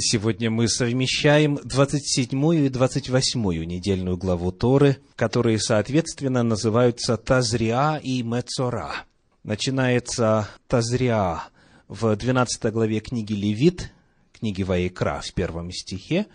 [0.00, 9.06] Сегодня мы совмещаем 27 и 28 недельную главу Торы, которые, соответственно, называются Тазриа и Мецора.
[9.42, 11.48] Начинается Тазриа
[11.88, 13.92] в 12 главе книги Левит,
[14.32, 16.28] книги Ваикра в первом стихе,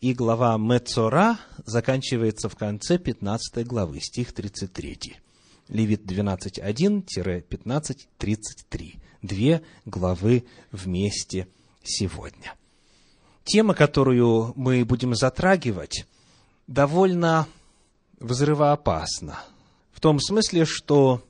[0.00, 5.16] и глава Мецора заканчивается в конце 15 главы, стих 33.
[5.66, 9.00] Левит 12.1-15.33.
[9.20, 11.48] Две главы вместе
[11.82, 12.54] сегодня.
[13.52, 16.06] Тема, которую мы будем затрагивать,
[16.68, 17.48] довольно
[18.20, 19.40] взрывоопасна.
[19.90, 21.24] В том смысле, что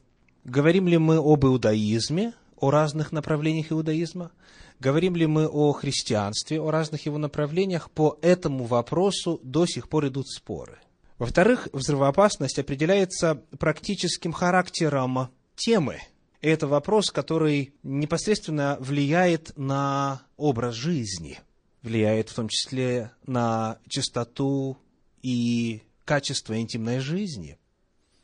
[0.45, 4.33] говорим ли мы об иудаизме, о разных направлениях иудаизма,
[4.81, 10.09] говорим ли мы о христианстве, о разных его направлениях, по этому вопросу до сих пор
[10.09, 10.77] идут споры.
[11.17, 16.01] Во-вторых, взрывоопасность определяется практическим характером темы.
[16.43, 21.41] Это вопрос, который непосредственно влияет на образ жизни–
[21.83, 24.77] влияет в том числе на чистоту
[25.23, 27.59] и качество интимной жизни.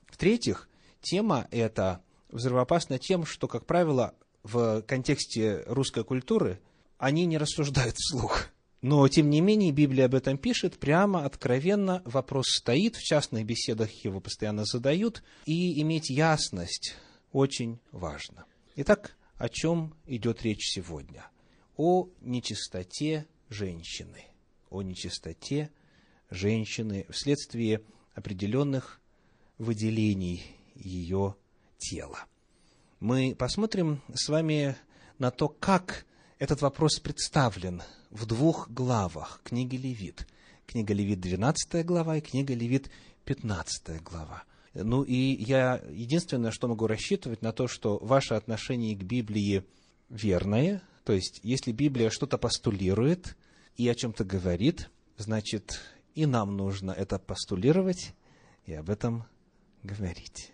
[0.06, 0.68] В-третьих,
[1.00, 6.60] тема эта взрывоопасна тем, что, как правило, в контексте русской культуры
[6.98, 8.48] они не рассуждают вслух.
[8.82, 12.02] Но, тем не менее, Библия об этом пишет прямо, откровенно.
[12.04, 16.94] Вопрос стоит, в частных беседах его постоянно задают, и иметь ясность
[17.32, 18.44] очень важно.
[18.76, 21.26] Итак, о чем идет речь сегодня?
[21.76, 24.24] О нечистоте женщины,
[24.70, 25.70] о нечистоте
[26.30, 27.82] женщины вследствие
[28.14, 29.00] определенных
[29.58, 30.42] выделений
[30.74, 31.36] ее
[31.78, 32.24] тела.
[33.00, 34.76] Мы посмотрим с вами
[35.18, 36.06] на то, как
[36.38, 40.26] этот вопрос представлен в двух главах книги Левит.
[40.66, 42.90] Книга Левит 12 глава и книга Левит
[43.24, 44.44] 15 глава.
[44.74, 49.64] Ну и я единственное, что могу рассчитывать на то, что ваше отношение к Библии
[50.10, 53.36] верное, то есть, если Библия что-то постулирует
[53.76, 55.80] и о чем-то говорит, значит,
[56.16, 58.12] и нам нужно это постулировать
[58.64, 59.24] и об этом
[59.84, 60.50] говорить.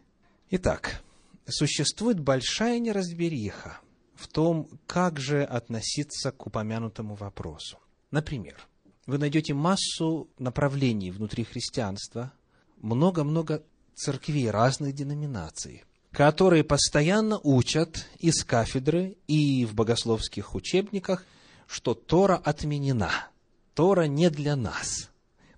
[0.50, 1.03] Итак,
[1.49, 3.81] существует большая неразбериха
[4.15, 7.78] в том, как же относиться к упомянутому вопросу.
[8.10, 8.69] Например,
[9.06, 12.31] вы найдете массу направлений внутри христианства,
[12.76, 21.25] много-много церквей разных деноминаций– которые постоянно учат из кафедры и в богословских учебниках,
[21.67, 23.28] что Тора отменена.
[23.75, 25.11] Тора не для нас.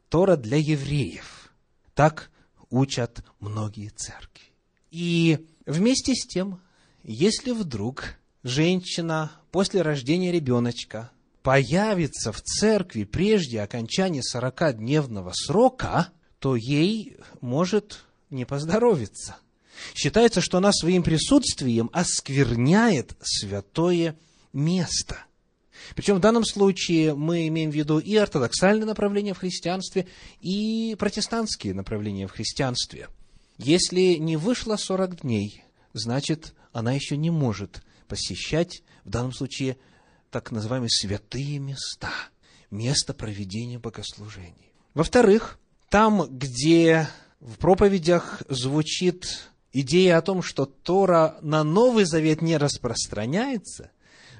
[0.08, 1.52] Тора для евреев.
[1.94, 2.30] Так
[2.70, 4.52] учат многие церкви.
[4.92, 6.60] И вместе с тем,
[7.02, 11.10] если вдруг женщина после рождения ребеночка
[11.42, 19.36] появится в церкви прежде окончания сорокадневного срока, то ей может не поздоровиться.
[19.94, 24.16] Считается, что она своим присутствием оскверняет святое
[24.52, 25.18] место.
[25.94, 30.06] Причем в данном случае мы имеем в виду и ортодоксальное направление в христианстве,
[30.40, 33.08] и протестантские направления в христианстве.
[33.58, 35.62] Если не вышло 40 дней,
[35.92, 39.76] значит, она еще не может посещать, в данном случае,
[40.30, 42.12] так называемые святые места,
[42.70, 44.72] место проведения богослужений.
[44.94, 45.58] Во-вторых,
[45.90, 47.08] там, где
[47.40, 53.90] в проповедях звучит идея о том, что Тора на Новый Завет не распространяется,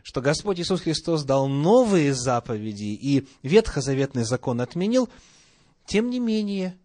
[0.03, 5.09] что Господь Иисус Христос дал новые заповеди и ветхозаветный закон отменил,
[5.87, 6.79] тем не менее,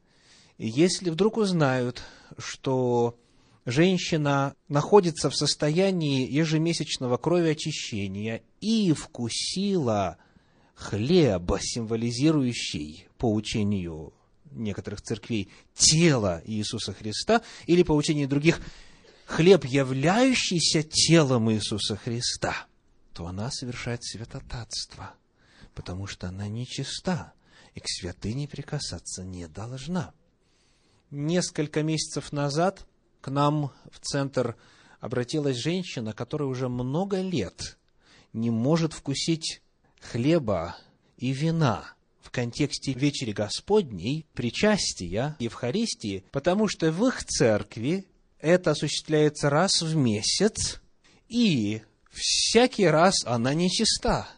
[0.57, 2.01] если вдруг узнают,
[2.37, 3.17] что
[3.65, 10.17] женщина находится в состоянии ежемесячного кровеочищения и вкусила
[10.73, 14.13] хлеб, символизирующий по учению
[14.51, 18.59] некоторых церквей тело Иисуса Христа, или по учению других
[19.25, 22.67] хлеб, являющийся телом Иисуса Христа,
[23.13, 25.13] то она совершает святотатство,
[25.73, 27.33] потому что она нечиста
[27.75, 30.13] и к святыне прикасаться не должна.
[31.11, 32.85] Несколько месяцев назад
[33.21, 34.55] к нам в центр
[34.99, 37.77] обратилась женщина, которая уже много лет
[38.33, 39.61] не может вкусить
[39.99, 40.75] хлеба
[41.17, 41.93] и вина–
[42.29, 48.05] в контексте вечери Господней, причастия, Евхаристии, потому что в их церкви
[48.39, 50.79] это осуществляется раз в месяц,
[51.27, 51.81] и
[52.11, 54.29] всякий раз она нечиста.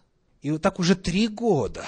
[0.41, 1.85] И вот так уже три года.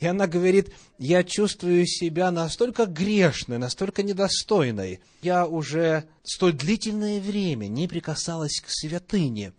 [0.00, 5.00] И она говорит, я чувствую себя настолько грешной, настолько недостойной.
[5.20, 9.52] Я уже столь длительное время не прикасалась к святыне,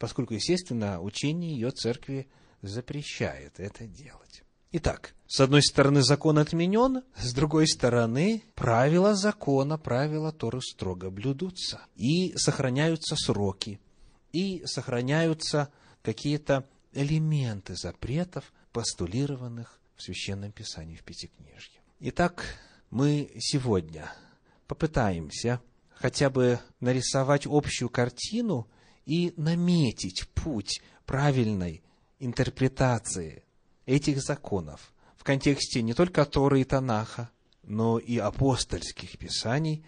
[0.00, 2.26] поскольку, естественно, учение ее церкви
[2.62, 4.39] запрещает это делать.
[4.72, 11.80] Итак, с одной стороны, закон отменен, с другой стороны, правила закона, правила Торы строго блюдутся.
[11.96, 13.80] И сохраняются сроки,
[14.32, 15.72] и сохраняются
[16.02, 21.80] какие-то элементы запретов, постулированных в Священном Писании в Пятикнижье.
[21.98, 22.44] Итак,
[22.90, 24.12] мы сегодня
[24.68, 28.68] попытаемся хотя бы нарисовать общую картину
[29.04, 31.82] и наметить путь правильной
[32.20, 33.42] интерпретации
[33.90, 37.30] этих законов в контексте не только Торы и Танаха,
[37.64, 39.84] но и апостольских писаний,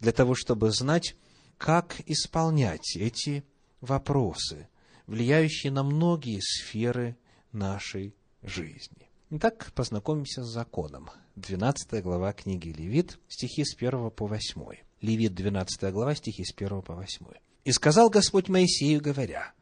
[0.00, 1.16] для того, чтобы знать,
[1.58, 3.44] как исполнять эти
[3.80, 4.68] вопросы,
[5.06, 7.16] влияющие на многие сферы
[7.52, 9.10] нашей жизни.
[9.30, 11.10] Итак, познакомимся с законом.
[11.36, 14.62] 12 глава книги Левит, стихи с 1 по 8.
[15.00, 17.26] Левит, 12 глава, стихи с 1 по 8.
[17.64, 19.52] «И сказал Господь Моисею, говоря,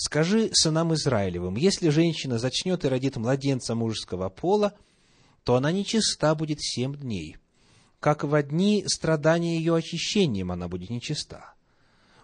[0.00, 4.74] «Скажи сынам Израилевым, если женщина зачнет и родит младенца мужеского пола,
[5.42, 7.36] то она нечиста будет семь дней.
[7.98, 11.54] Как в дни страдания ее очищением она будет нечиста.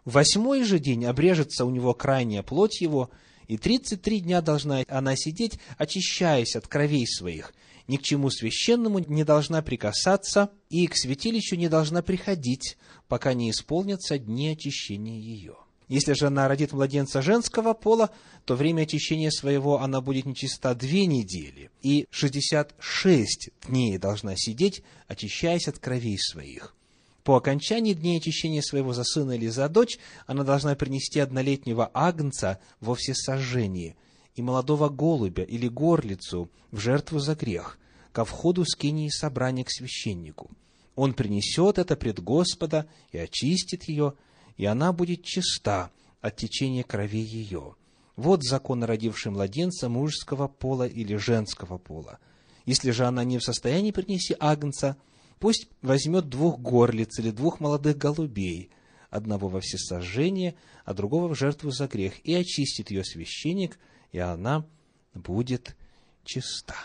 [0.05, 3.11] Восьмой же день обрежется у него крайняя плоть его,
[3.49, 7.53] и тридцать три дня должна она сидеть, очищаясь от кровей своих,
[7.89, 12.77] ни к чему священному не должна прикасаться и к святилищу не должна приходить,
[13.09, 15.57] пока не исполнятся дни очищения ее.
[15.89, 18.11] Если же она родит младенца женского пола,
[18.45, 24.83] то время очищения своего она будет нечиста две недели, и шестьдесят шесть дней должна сидеть,
[25.09, 26.75] очищаясь от кровей своих.
[27.23, 32.59] По окончании дней очищения своего за сына или за дочь она должна принести однолетнего агнца
[32.81, 33.97] во всесожжение–
[34.35, 37.79] и молодого голубя или горлицу в жертву за грех,
[38.13, 40.51] ко входу скинии собрания к священнику.
[40.97, 44.15] Он принесет это пред Господа и очистит ее,
[44.57, 45.91] и она будет чиста
[46.21, 47.77] от течения крови ее.
[48.17, 52.19] Вот закон о младенца мужского пола или женского пола.
[52.65, 54.97] Если же она не в состоянии принести агнца,
[55.39, 58.71] пусть возьмет двух горлиц или двух молодых голубей,
[59.11, 60.55] одного во всесожжение,
[60.85, 63.79] а другого в жертву за грех, и очистит ее священник–
[64.15, 64.65] и она
[65.13, 65.77] будет
[66.23, 66.77] чиста.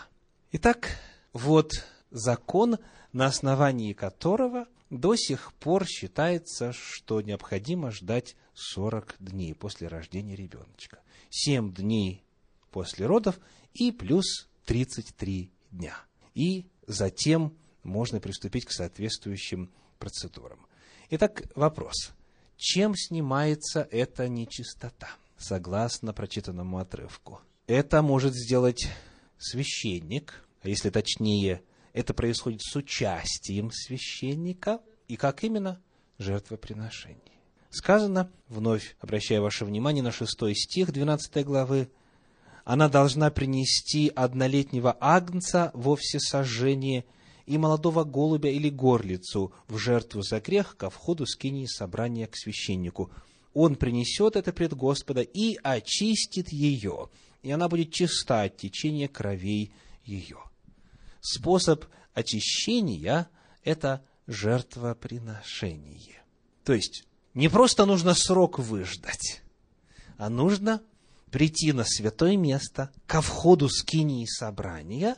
[0.50, 0.98] Итак,
[1.32, 1.70] вот
[2.10, 2.78] закон,
[3.12, 11.00] на основании которого до сих пор считается, что необходимо ждать 40 дней после рождения ребеночка.
[11.30, 12.24] 7 дней
[12.70, 13.38] после родов
[13.72, 15.96] и плюс 33 дня.
[16.34, 20.66] И затем можно приступить к соответствующим процедурам.
[21.10, 22.12] Итак, вопрос.
[22.56, 25.08] Чем снимается эта нечистота?
[25.40, 27.40] согласно прочитанному отрывку.
[27.66, 28.88] Это может сделать
[29.38, 35.80] священник, а если точнее, это происходит с участием священника, и как именно?
[36.18, 37.18] Жертвоприношение.
[37.70, 41.90] Сказано, вновь обращая ваше внимание на шестой стих 12 главы,
[42.64, 47.04] она должна принести однолетнего агнца во всесожжение
[47.46, 53.10] и молодого голубя или горлицу в жертву за грех ко входу скинии собрания к священнику–
[53.54, 57.08] он принесет это пред Господа и очистит ее,
[57.42, 59.72] и она будет чиста от течения кровей
[60.04, 60.38] ее.
[61.20, 61.84] Способ
[62.14, 63.28] очищения–
[63.64, 66.22] это жертвоприношение.
[66.64, 69.42] То есть, не просто нужно срок выждать,
[70.16, 70.82] а нужно
[71.30, 75.16] прийти на святое место, ко входу скинии собрания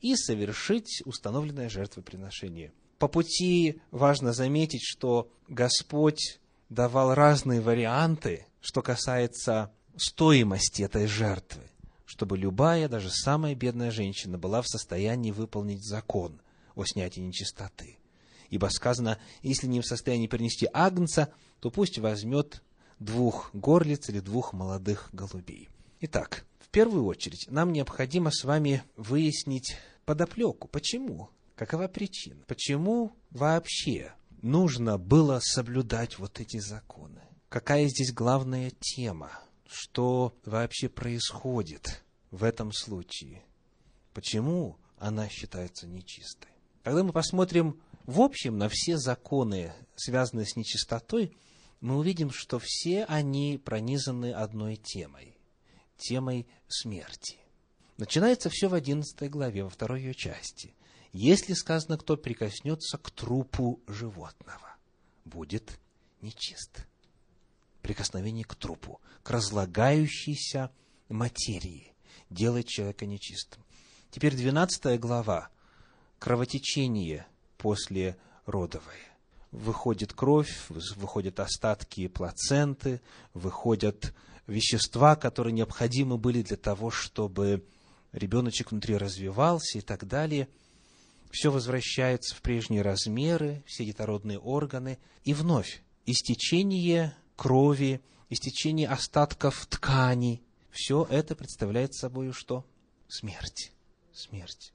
[0.00, 2.72] и совершить установленное жертвоприношение.
[2.98, 11.62] По пути важно заметить, что Господь давал разные варианты, что касается стоимости этой жертвы,
[12.04, 16.40] чтобы любая, даже самая бедная женщина была в состоянии выполнить закон
[16.74, 17.98] о снятии нечистоты.
[18.50, 22.62] Ибо сказано, если не в состоянии принести агнца, то пусть возьмет
[22.98, 25.68] двух горлиц или двух молодых голубей.
[26.00, 30.68] Итак, в первую очередь нам необходимо с вами выяснить подоплеку.
[30.68, 31.30] Почему?
[31.56, 32.44] Какова причина?
[32.46, 37.22] Почему вообще нужно было соблюдать вот эти законы?
[37.48, 39.30] Какая здесь главная тема?
[39.74, 43.42] Что вообще происходит в этом случае?
[44.12, 46.50] Почему она считается нечистой?
[46.84, 51.36] Когда мы посмотрим в общем на все законы, связанные с нечистотой,
[51.80, 55.36] мы увидим, что все они пронизаны одной темой,
[55.96, 57.38] темой смерти.
[57.96, 60.74] Начинается все в одиннадцатой главе, во второй ее части–
[61.16, 64.74] если сказано, кто прикоснется к трупу животного,
[65.24, 65.78] будет
[66.22, 66.88] нечист.
[67.84, 70.70] Прикосновение к трупу, к разлагающейся
[71.10, 71.92] материи,
[72.30, 73.62] делает человека нечистым.
[74.10, 75.50] Теперь двенадцатая глава.
[76.18, 77.26] Кровотечение
[77.58, 78.96] после родовое.
[79.50, 83.02] Выходит кровь, выходят остатки плаценты,
[83.34, 84.14] выходят
[84.46, 87.66] вещества, которые необходимы были для того, чтобы
[88.12, 90.48] ребеночек внутри развивался и так далее–
[91.34, 100.42] все возвращается в прежние размеры, все детородные органы, и вновь истечение крови, истечение остатков ткани,
[100.70, 102.66] все это представляет собой что?
[103.08, 103.72] Смерть.
[104.12, 104.72] Смерть.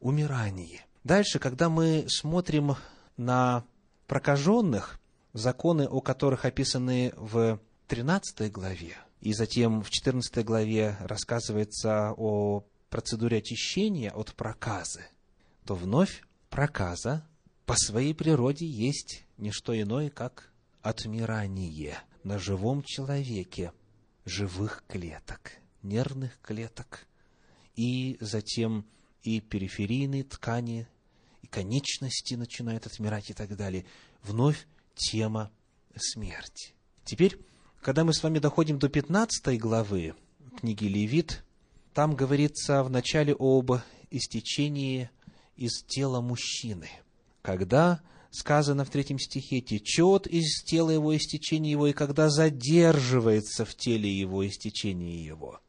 [0.00, 0.84] Умирание.
[1.04, 2.76] Дальше, когда мы смотрим
[3.16, 3.64] на
[4.06, 5.00] прокаженных,
[5.32, 13.38] законы о которых описаны в 13 главе, и затем в 14 главе рассказывается о процедуре
[13.38, 15.04] очищения от проказы,
[15.64, 17.26] то вновь проказа
[17.66, 20.51] по своей природе есть не что иное, как
[20.82, 23.72] отмирание на живом человеке
[24.24, 27.06] живых клеток, нервных клеток,
[27.74, 28.84] и затем
[29.22, 30.86] и периферийные ткани,
[31.42, 33.84] и конечности начинают отмирать и так далее.
[34.22, 35.50] Вновь тема
[35.96, 36.74] смерти.
[37.04, 37.38] Теперь,
[37.80, 40.14] когда мы с вами доходим до 15 главы
[40.60, 41.44] книги Левит,
[41.94, 43.72] там говорится вначале об
[44.10, 45.10] истечении
[45.56, 46.88] из тела мужчины,
[47.42, 48.00] когда
[48.32, 54.10] сказано в третьем стихе, течет из тела его истечение его, и когда задерживается в теле
[54.10, 55.60] его истечение его.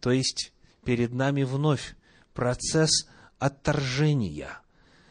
[0.00, 0.52] То есть,
[0.84, 1.96] перед нами вновь
[2.32, 4.60] процесс отторжения,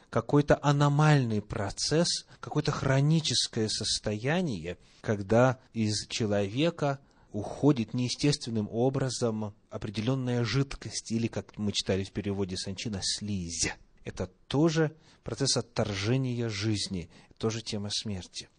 [0.09, 6.99] какой-то аномальный процесс, какое-то хроническое состояние, когда из человека
[7.31, 13.73] уходит неестественным образом определенная жидкость, или, как мы читали в переводе Санчина, слизь.
[14.03, 18.49] Это тоже процесс отторжения жизни, тоже тема смерти.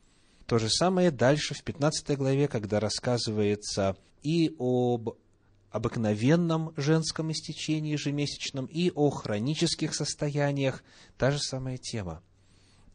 [0.46, 5.16] То же самое дальше в 15 главе, когда рассказывается и об
[5.70, 10.84] обыкновенном женском истечении ежемесячном, и о хронических состояниях,
[11.16, 12.22] та же самая тема.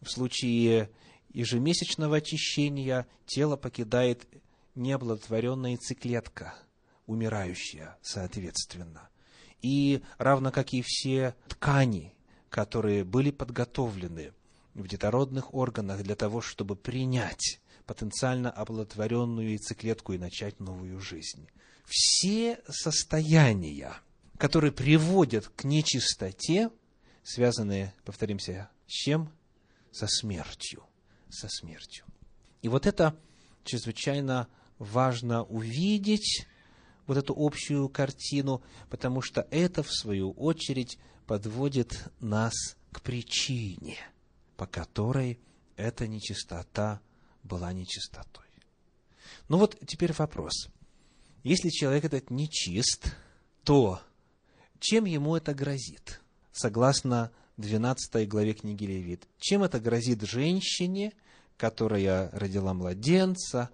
[0.01, 0.91] В случае
[1.33, 4.27] ежемесячного очищения тело покидает
[4.75, 6.53] неоплодотворенная яйцеклетка,
[7.07, 9.09] умирающая, соответственно.
[9.61, 12.13] И равно как и все ткани,
[12.49, 14.33] которые были подготовлены
[14.73, 21.47] в детородных органах для того, чтобы принять потенциально оплодотворенную яйцеклетку и начать новую жизнь.
[21.85, 23.93] Все состояния,
[24.37, 26.69] которые приводят к нечистоте,
[27.23, 29.31] связанные, повторимся, с чем?
[29.91, 30.83] Со смертью.
[31.29, 32.05] Со смертью.
[32.61, 33.17] И вот это
[33.63, 36.45] чрезвычайно важно увидеть,
[37.07, 42.53] вот эту общую картину, потому что это, в свою очередь, подводит нас
[42.91, 43.97] к причине,
[44.55, 45.39] по которой
[45.75, 47.01] эта нечистота
[47.43, 48.45] была нечистотой.
[49.49, 50.69] Ну вот теперь вопрос.
[51.43, 53.15] Если человек этот нечист,
[53.63, 54.01] то
[54.79, 56.21] чем ему это грозит?
[56.51, 59.27] Согласно 12 главе книги Левит.
[59.39, 61.13] Чем это грозит женщине,
[61.57, 63.69] которая родила младенца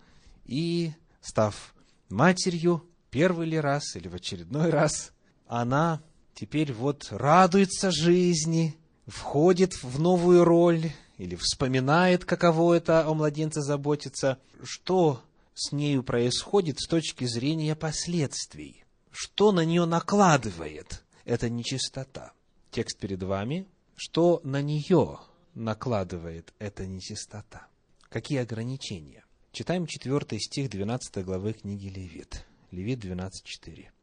[0.46, 1.74] и, став
[2.10, 5.14] матерью, первый ли раз или в очередной раз,
[5.48, 6.02] она
[6.34, 14.40] теперь вот радуется жизни, входит в новую роль или вспоминает, каково это о младенце заботиться,
[14.64, 15.22] что
[15.54, 22.34] с нею происходит с точки зрения последствий, что на нее накладывает эта нечистота.
[22.72, 25.20] Текст перед вами, что на нее
[25.54, 27.68] накладывает эта нечистота.
[28.10, 29.24] Какие ограничения?
[29.52, 32.44] Читаем 4 стих 12 главы книги Левит.
[32.74, 33.94] Левит 12.4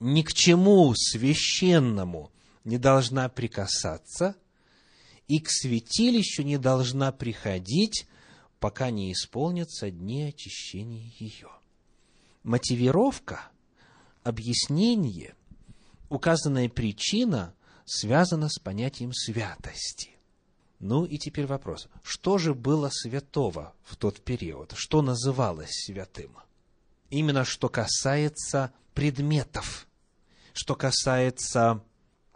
[0.00, 2.30] ни к чему священному
[2.64, 4.36] не должна прикасаться
[5.28, 8.06] и к святилищу не должна приходить,
[8.60, 11.48] пока не исполнятся дни очищения ее.
[12.42, 13.48] Мотивировка,
[14.22, 15.34] объяснение,
[16.08, 20.10] указанная причина связана с понятием святости.
[20.78, 21.88] Ну и теперь вопрос.
[22.02, 24.74] Что же было святого в тот период?
[24.76, 26.36] Что называлось святым?
[27.10, 29.86] Именно что касается предметов,
[30.52, 31.82] что касается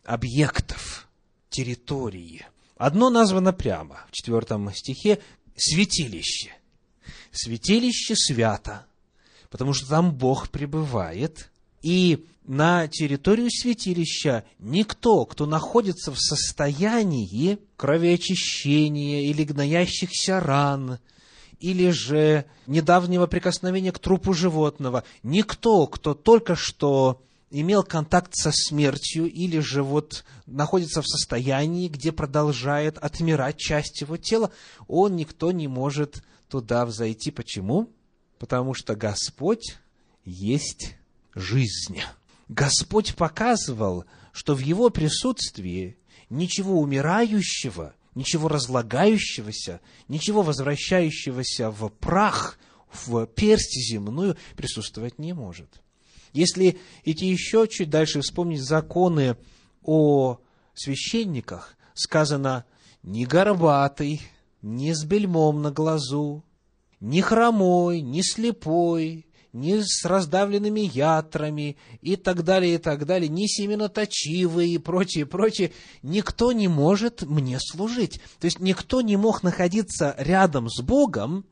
[0.04, 1.08] объектов,
[1.48, 2.46] территории.
[2.76, 5.20] Одно названо прямо в четвертом стихе–
[5.56, 6.52] святилище.
[7.32, 8.86] Святилище свято,
[9.50, 11.50] потому что там Бог пребывает,
[11.82, 20.98] и на территорию святилища никто, кто находится в состоянии кровеочищения или гноящихся ран,
[21.60, 25.04] или же недавнего прикосновения к трупу животного.
[25.22, 32.12] Никто, кто только что имел контакт со смертью или же вот находится в состоянии, где
[32.12, 34.50] продолжает отмирать часть его тела,
[34.88, 37.30] он никто не может туда взойти.
[37.30, 37.90] Почему?
[38.38, 39.76] Потому что Господь
[40.24, 40.96] есть
[41.34, 42.00] жизнь.
[42.48, 45.98] Господь показывал, что в Его присутствии
[46.30, 52.58] ничего умирающего ничего разлагающегося, ничего возвращающегося в прах,
[52.92, 55.80] в персть земную присутствовать не может.
[56.32, 59.36] Если идти еще чуть дальше, вспомнить законы
[59.82, 60.38] о
[60.74, 62.64] священниках, сказано
[63.02, 64.20] «ни горбатый,
[64.62, 66.44] ни с бельмом на глазу,
[67.00, 73.46] ни хромой, ни слепой, ни с раздавленными ятрами и так далее, и так далее, ни
[73.46, 78.20] семеноточивые и прочее, прочее, никто не может мне служить.
[78.38, 81.44] То есть никто не мог находиться рядом с Богом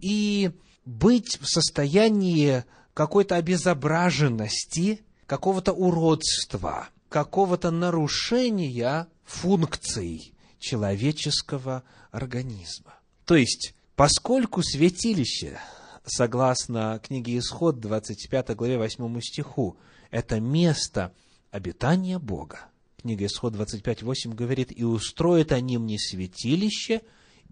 [0.00, 0.50] и
[0.84, 12.94] быть в состоянии какой-то обезображенности, какого-то уродства, какого-то нарушения функций человеческого организма.
[13.24, 15.58] То есть, поскольку святилище
[16.06, 19.76] согласно книге Исход, 25 главе 8 стиху,
[20.10, 21.12] это место
[21.50, 22.60] обитания Бога.
[23.02, 27.02] Книга Исход 25.8 говорит, «И устроят они мне святилище,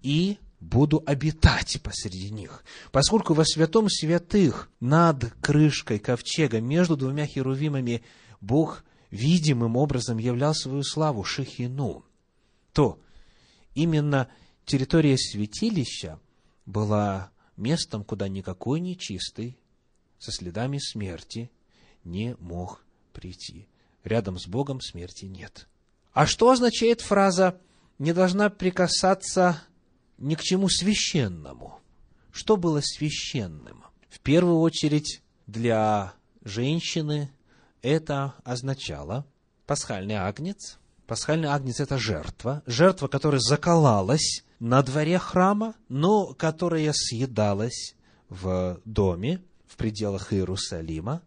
[0.00, 2.64] и буду обитать посреди них».
[2.92, 8.02] Поскольку во святом святых над крышкой ковчега между двумя херувимами
[8.40, 12.04] Бог видимым образом являл свою славу Шехину,
[12.72, 13.00] то
[13.74, 14.28] именно
[14.64, 16.18] территория святилища
[16.66, 19.58] была местом, куда никакой нечистый
[20.18, 21.50] со следами смерти
[22.04, 23.68] не мог прийти.
[24.02, 25.68] Рядом с Богом смерти нет.
[26.12, 27.58] А что означает фраза
[27.98, 29.62] «не должна прикасаться
[30.18, 31.80] ни к чему священному»?
[32.30, 33.84] Что было священным?
[34.08, 37.30] В первую очередь для женщины
[37.82, 39.26] это означало
[39.66, 40.78] пасхальный агнец.
[41.06, 47.94] Пасхальный агнец– это жертва, жертва, которая заколалась на дворе храма, но которая съедалась
[48.30, 51.20] в доме, в пределах Иерусалима,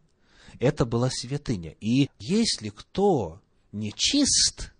[0.59, 1.75] это была святыня.
[1.79, 3.39] И если кто
[3.71, 4.73] не чист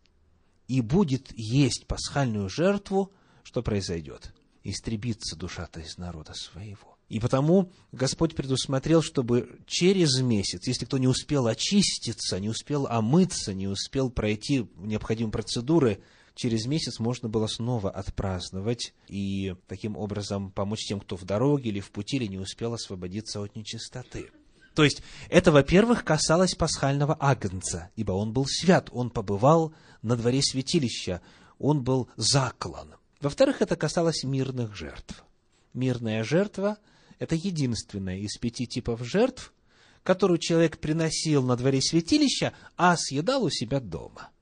[0.67, 3.11] и будет есть пасхальную жертву,
[3.43, 4.33] что произойдет?
[4.63, 6.97] Истребится душа-то из народа своего.
[7.09, 13.53] И потому Господь предусмотрел, чтобы через месяц, если кто не успел очиститься, не успел омыться,
[13.53, 16.01] не успел пройти необходимые процедуры
[16.37, 21.79] через месяц можно было снова отпраздновать и таким образом помочь тем, кто в дороге или
[21.79, 24.29] в пути, или не успел освободиться от нечистоты.
[24.75, 30.41] То есть, это, во-первых, касалось пасхального агнца, ибо он был свят, он побывал на дворе
[30.43, 31.21] святилища,
[31.57, 32.93] он был заклан.
[33.19, 35.23] Во-вторых, это касалось мирных жертв.
[35.73, 36.77] Мирная жертва–
[37.19, 39.51] это единственная из пяти типов жертв,
[40.03, 44.29] которую человек приносил на дворе святилища, а съедал у себя дома–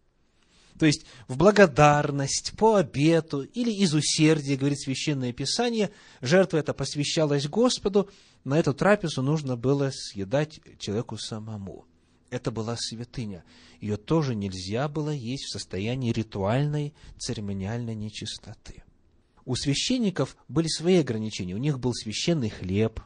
[0.77, 7.47] то есть в благодарность, по обету или из усердия, говорит Священное Писание, жертва эта посвящалась
[7.47, 8.09] Господу,
[8.43, 11.85] на эту трапезу нужно было съедать человеку самому.
[12.29, 13.43] Это была святыня.
[13.79, 18.83] Ее тоже нельзя было есть в состоянии ритуальной, церемониальной нечистоты.
[19.45, 21.53] У священников были свои ограничения.
[21.53, 22.99] У них был священный хлеб,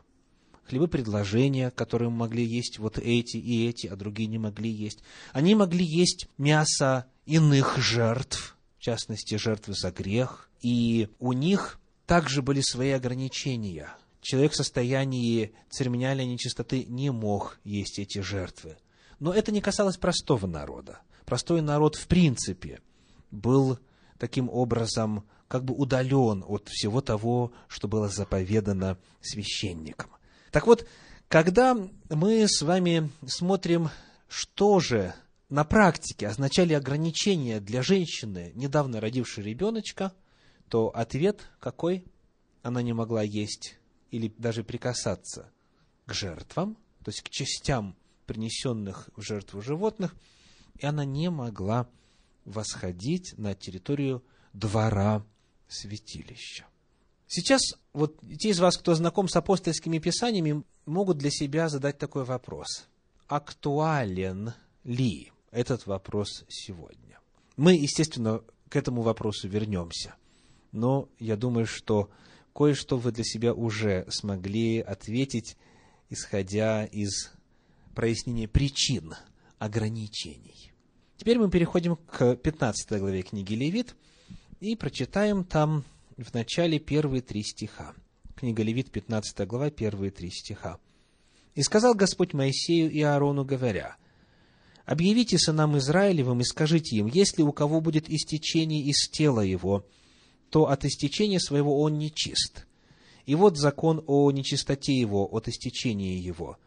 [0.64, 5.00] хлебы предложения, которые могли есть вот эти и эти, а другие не могли есть.
[5.34, 12.42] Они могли есть мясо иных жертв, в частности, жертвы за грех, и у них также
[12.42, 13.90] были свои ограничения.
[14.22, 18.78] Человек в состоянии церемониальной нечистоты не мог есть эти жертвы.
[19.20, 21.00] Но это не касалось простого народа.
[21.26, 22.82] Простой народ, в принципе,
[23.32, 23.78] был
[24.18, 30.10] таким образом как бы удален от всего того, что было заповедано священникам.
[30.52, 30.88] Так вот,
[31.28, 31.78] когда
[32.10, 33.90] мы с вами смотрим,
[34.28, 35.14] что же
[35.50, 40.14] на практике означали ограничения для женщины, недавно родившей ребеночка,
[40.70, 42.06] то ответ какой?
[42.62, 43.78] Она не могла есть
[44.12, 45.52] или даже прикасаться
[46.06, 50.16] к жертвам, то есть к частям, принесенных в жертву животных,
[50.78, 51.90] и она не могла
[52.46, 55.26] восходить на территорию двора
[55.68, 56.66] святилища.
[57.28, 57.62] Сейчас
[57.94, 62.88] вот те из вас, кто знаком с апостольскими писаниями, могут для себя задать такой вопрос.
[63.28, 67.20] Актуален ли этот вопрос сегодня.
[67.58, 70.16] Мы, естественно, к этому вопросу вернемся.
[70.72, 72.10] Но я думаю, что
[72.54, 75.58] кое-что вы для себя уже смогли ответить,
[76.10, 77.32] исходя из
[77.96, 79.16] прояснения причин
[79.58, 80.72] ограничений.
[81.18, 83.96] Теперь мы переходим к 15 главе книги Левит
[84.60, 85.84] и прочитаем там
[86.18, 87.94] в начале первые три стиха.
[88.36, 90.80] Книга Левит, 15 глава, первые три стиха.
[91.56, 93.98] «И сказал Господь Моисею и Аарону, говоря,
[94.90, 99.86] Объявите сынам Израилевым и скажите им, если у кого будет истечение из тела его,
[100.50, 102.66] то от истечения своего он не чист.
[103.28, 106.58] И вот закон о нечистоте его, от истечения его,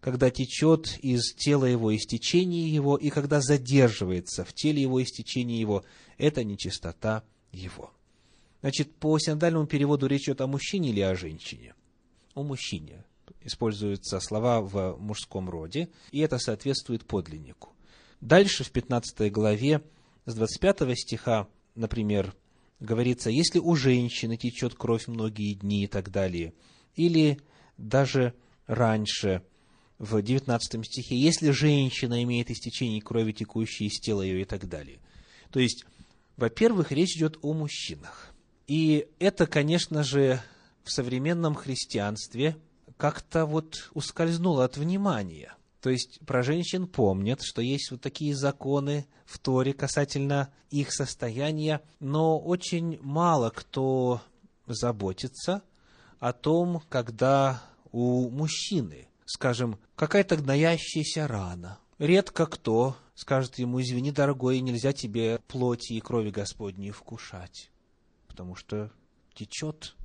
[0.00, 5.82] когда течет из тела его истечение его, и когда задерживается в теле его истечение его,
[6.18, 7.94] это нечистота его.
[8.60, 11.74] Значит, по синодальному переводу речь идет о мужчине или о женщине?
[12.34, 13.06] О мужчине
[13.42, 17.70] используются слова в мужском роде, и это соответствует подлиннику.
[18.20, 19.82] Дальше в 15 главе
[20.26, 22.34] с 25 стиха, например,
[22.78, 26.54] говорится, если у женщины течет кровь многие дни и так далее,
[26.94, 27.40] или
[27.76, 28.34] даже
[28.66, 29.42] раньше,
[30.00, 34.98] в 19 стихе, если женщина имеет истечение крови, текущей из тела ее и так далее.
[35.50, 35.84] То есть,
[36.38, 38.34] во-первых, речь идет о мужчинах.
[38.66, 40.40] И это, конечно же,
[40.84, 42.56] в современном христианстве
[43.00, 45.54] как-то вот ускользнуло от внимания.
[45.80, 51.80] То есть про женщин помнят, что есть вот такие законы в Торе касательно их состояния,
[51.98, 54.20] но очень мало кто
[54.66, 55.62] заботится
[56.18, 61.78] о том, когда у мужчины, скажем, какая-то гноящаяся рана.
[61.98, 67.70] Редко кто скажет ему, извини, дорогой, нельзя тебе плоти и крови Господней вкушать,
[68.28, 68.92] потому что
[69.32, 69.96] течет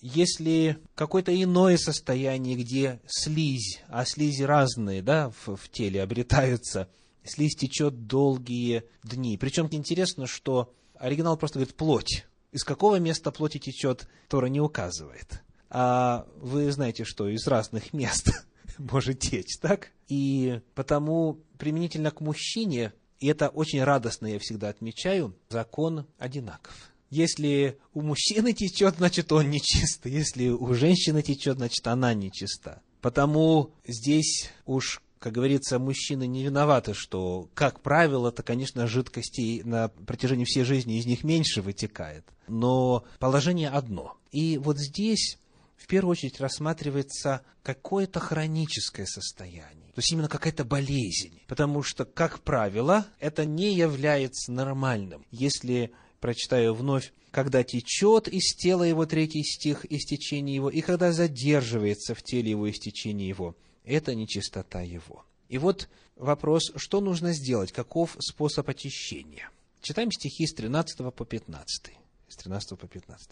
[0.00, 6.88] если какое-то иное состояние, где слизь, а слизи разные, да, в, в теле обретаются,
[7.24, 9.36] слизь течет долгие дни.
[9.36, 12.26] Причем интересно, что оригинал просто говорит плоть.
[12.52, 15.42] Из какого места плоти течет, Тора не указывает.
[15.70, 18.30] А вы знаете, что из разных мест
[18.78, 19.90] может течь, так?
[20.08, 26.92] И потому применительно к мужчине, и это очень радостно я всегда отмечаю, закон одинаков.
[27.10, 30.06] Если у мужчины течет, значит он нечист.
[30.06, 32.82] Если у женщины течет, значит она нечиста.
[33.00, 39.88] Потому здесь уж, как говорится, мужчины не виноваты, что, как правило, это, конечно, жидкостей на
[39.88, 42.24] протяжении всей жизни из них меньше вытекает.
[42.46, 44.16] Но положение одно.
[44.30, 45.38] И вот здесь
[45.76, 52.40] в первую очередь рассматривается какое-то хроническое состояние, то есть именно какая-то болезнь, потому что, как
[52.40, 55.24] правило, это не является нормальным.
[55.30, 62.14] Если прочитаю вновь, когда течет из тела его, третий стих, истечение его, и когда задерживается
[62.14, 63.56] в теле его истечение его.
[63.84, 65.24] Это нечистота его.
[65.48, 69.50] И вот вопрос, что нужно сделать, каков способ очищения.
[69.80, 71.92] Читаем стихи с 13 по 15.
[72.28, 73.30] С 13 по 15.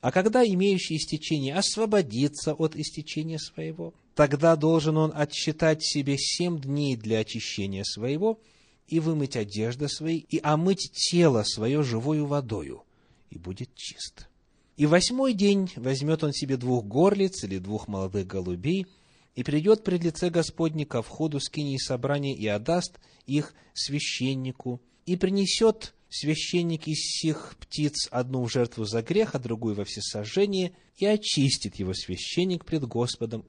[0.00, 6.96] А когда имеющий истечение освободится от истечения своего, тогда должен он отсчитать себе семь дней
[6.96, 8.38] для очищения своего–
[8.86, 12.84] и вымыть одежды свои, и омыть тело свое живою водою,
[13.30, 14.28] и будет чист.
[14.76, 18.86] И восьмой день возьмет он себе двух горлиц или двух молодых голубей,
[19.34, 25.94] и придет пред лице Господне ко входу скинии собрания и отдаст их священнику, и принесет
[26.08, 31.76] священник из всех птиц одну в жертву за грех, а другую во всесожжение, и очистит
[31.76, 33.44] его священник пред Господом.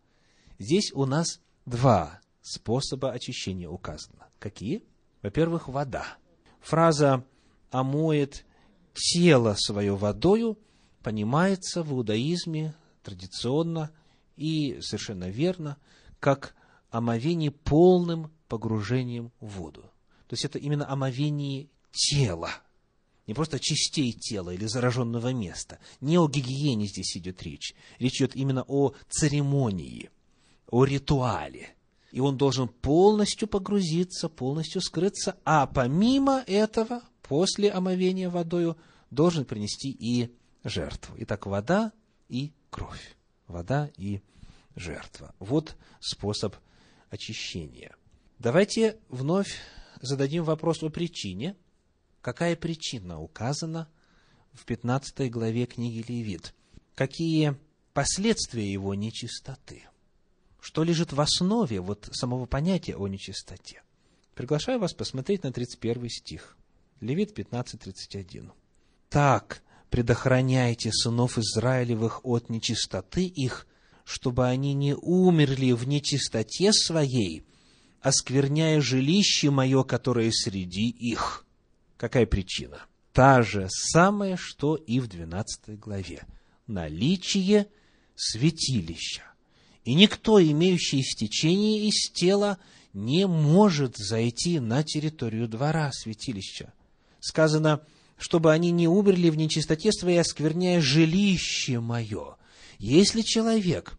[0.57, 4.27] Здесь у нас два способа очищения указано.
[4.39, 4.83] Какие?
[5.25, 6.05] Во-первых, вода.
[6.61, 7.25] Фраза
[7.71, 8.45] «омоет
[8.93, 10.55] тело свое водою»
[11.01, 13.89] понимается в иудаизме традиционно
[14.35, 15.77] и совершенно верно,
[16.19, 16.53] как
[16.91, 19.81] омовение полным погружением в воду.
[20.27, 22.51] То есть это именно омовение тела,
[23.25, 25.79] не просто частей тела или зараженного места.
[26.01, 27.73] Не о гигиене здесь идет речь.
[27.97, 30.11] Речь идет именно о церемонии,
[30.69, 31.74] о ритуале
[32.15, 38.77] и он должен полностью погрузиться, полностью скрыться, а помимо этого, после омовения водою,
[39.11, 41.13] должен принести и жертву.
[41.17, 41.91] Итак, вода
[42.29, 43.17] и кровь.
[43.47, 44.21] Вода и
[44.77, 45.35] жертва.
[45.39, 46.55] Вот способ
[47.09, 47.93] очищения.
[48.39, 49.59] Давайте вновь
[49.99, 51.57] зададим вопрос о причине.
[52.21, 53.89] Какая причина указана
[54.53, 56.55] в 15 главе книги Левит?
[56.95, 57.57] Какие
[57.93, 59.83] последствия его нечистоты?
[60.65, 63.83] Что лежит в основе вот самого понятия о нечистоте.
[64.33, 66.57] Приглашаю вас посмотреть на 31 стих.
[67.01, 68.49] Левит 15.31.
[69.07, 73.67] «Так предохраняйте сынов Израилевых от нечистоты их,
[74.05, 77.45] чтобы они не умерли в нечистоте своей,
[78.01, 81.45] оскверняя жилище мое, которое среди их».
[81.95, 82.79] Какая причина?
[83.13, 86.23] Та же самая, что и в 12 главе.
[86.65, 87.67] Наличие
[88.15, 89.34] святилища.
[89.85, 92.57] И никто, имеющий истечение из тела,
[92.93, 96.73] не может зайти на территорию двора святилища.
[97.19, 97.81] Сказано,
[98.17, 102.37] чтобы они не умерли в нечистоте своей, оскверняя жилище мое.
[102.79, 103.97] Если человек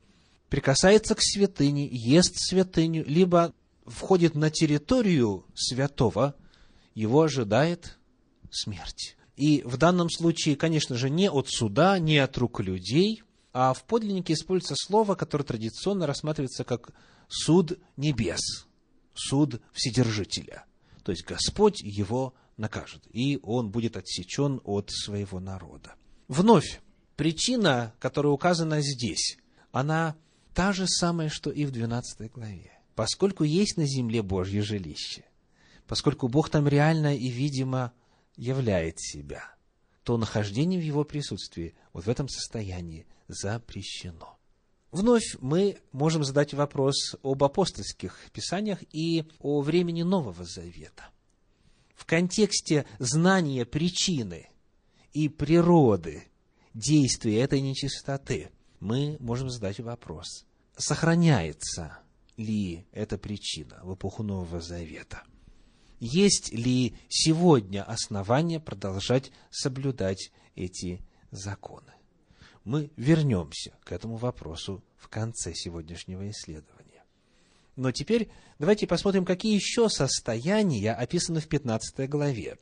[0.48, 3.54] прикасается к святыне, ест святыню, либо
[3.86, 6.34] входит на территорию святого,
[6.94, 7.98] его ожидает
[8.50, 9.16] смерть.
[9.36, 13.22] И в данном случае, конечно же, не от суда, не от рук людей,
[13.58, 16.90] а в подлиннике используется слово, которое традиционно рассматривается как
[17.26, 18.66] суд небес,
[19.14, 20.66] суд Вседержителя.
[21.02, 25.94] То есть Господь его накажет, и он будет отсечен от своего народа.
[26.28, 26.82] Вновь,
[27.16, 29.38] причина, которая указана здесь,
[29.72, 30.16] она
[30.52, 32.72] та же самая, что и в 12 главе.
[32.94, 35.24] Поскольку есть на земле Божье жилище,
[35.86, 37.94] поскольку Бог там реально и видимо
[38.36, 39.55] являет себя,
[40.06, 44.38] то нахождение в Его присутствии вот в этом состоянии запрещено.
[44.92, 51.10] Вновь мы можем задать вопрос об апостольских писаниях и о времени Нового Завета.
[51.96, 54.48] В контексте знания причины
[55.12, 56.28] и природы
[56.72, 61.98] действия этой нечистоты мы можем задать вопрос, сохраняется
[62.36, 65.24] ли эта причина в эпоху Нового Завета?
[65.98, 71.92] Есть ли сегодня основания продолжать соблюдать эти законы?
[72.64, 77.04] Мы вернемся к этому вопросу в конце сегодняшнего исследования.
[77.76, 78.28] Но теперь
[78.58, 82.58] давайте посмотрим, какие еще состояния описаны в 15 главе.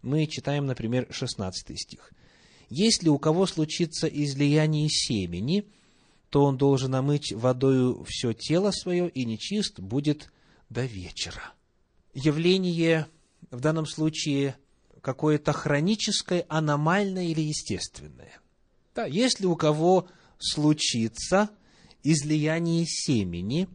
[0.00, 2.12] Мы читаем, например, 16 стих.
[2.68, 5.66] «Если у кого случится излияние семени,
[6.30, 10.32] то он должен омыть водою все тело свое, и нечист будет
[10.68, 11.52] до вечера».
[12.14, 13.06] Явление
[13.50, 14.56] в данном случае
[15.00, 18.40] какое-то хроническое, аномальное или естественное.
[18.94, 21.50] Да, если у кого случится
[22.02, 23.68] излияние семени,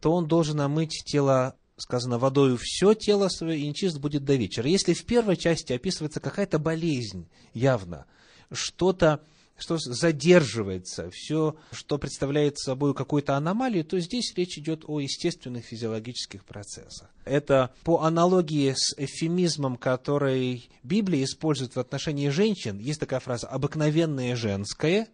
[0.00, 4.68] то он должен омыть тело, сказано, водою все тело свое, и нечист будет до вечера.
[4.68, 8.06] Если в первой части описывается какая-то болезнь явно,
[8.50, 9.24] что-то,
[9.58, 16.44] что задерживается, все, что представляет собой какую-то аномалию, то здесь речь идет о естественных физиологических
[16.44, 17.10] процессах.
[17.24, 24.34] Это по аналогии с эфемизмом, который Библия использует в отношении женщин, есть такая фраза «обыкновенное
[24.36, 25.08] женское»,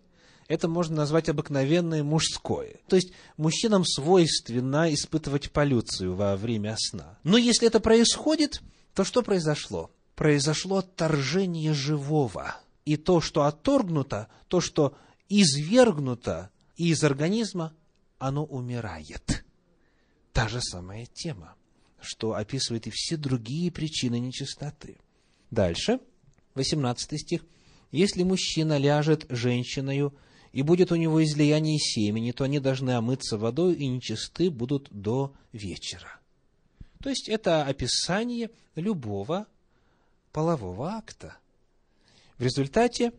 [0.49, 2.77] это можно назвать обыкновенное мужское.
[2.89, 7.19] То есть мужчинам свойственно испытывать полюцию во время сна.
[7.23, 8.63] Но если это происходит,
[8.95, 9.91] то что произошло?
[10.17, 12.57] Произошло отторжение живого.
[12.89, 14.97] И то, что отторгнуто, то, что
[15.29, 17.75] извергнуто из организма,
[18.19, 19.45] оно умирает.
[20.33, 21.55] Та же самая тема,
[22.01, 24.97] что описывает и все другие причины нечистоты.
[25.51, 26.01] Дальше,
[26.55, 27.45] 18 стих.
[27.91, 30.15] Если мужчина ляжет женщиною
[30.53, 35.35] и будет у него излияние семени, то они должны омыться водой и нечисты будут до
[35.53, 36.21] вечера.
[37.03, 39.47] То есть это описание любого
[40.33, 41.37] полового акта.
[42.39, 43.13] В результате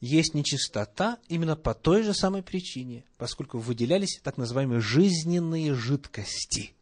[0.00, 6.74] есть нечистота именно по той же самой причине, поскольку выделялись так называемые жизненные жидкости.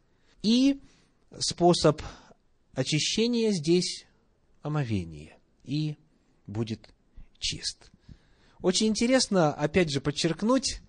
[0.43, 0.79] И
[1.39, 2.01] способ
[2.73, 4.05] очищения здесь
[4.61, 5.97] омовение, и
[6.45, 6.89] будет
[7.39, 7.91] чист.
[8.61, 10.81] Очень интересно, опять же, подчеркнуть,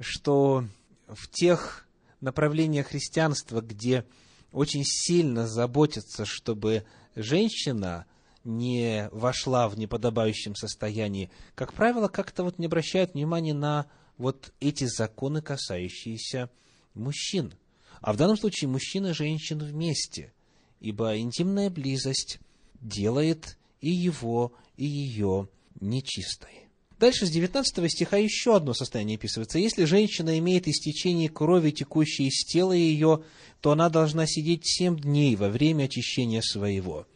[0.00, 0.64] что
[1.06, 1.86] в тех
[2.20, 4.04] направлениях христианства, где
[4.52, 6.84] очень сильно заботятся, чтобы
[7.14, 8.06] женщина
[8.44, 14.84] не вошла в неподобающем состоянии, как правило, как-то вот не обращают внимания на вот эти
[14.84, 16.50] законы, касающиеся
[16.94, 17.54] мужчин.
[18.00, 20.32] А в данном случае мужчина и женщина вместе,
[20.80, 22.38] ибо интимная близость
[22.80, 25.48] делает и его, и ее
[25.80, 26.64] нечистой.
[27.00, 29.58] Дальше с 19 стиха еще одно состояние описывается.
[29.58, 33.24] Если женщина имеет истечение крови, текущей из тела ее,
[33.60, 37.06] то она должна сидеть семь дней во время очищения своего.